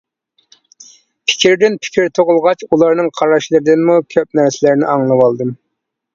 پىكىردىن 1.31 1.75
پىكىر 1.83 2.09
تۇغۇلغاچ 2.21 2.65
ئۇلارنىڭ 2.69 3.11
قاراشلىرىدىنمۇ 3.21 4.01
كۆپ 4.17 4.41
نەرسىلەرنى 4.43 4.91
ئاڭلىۋالدىم. 4.97 5.55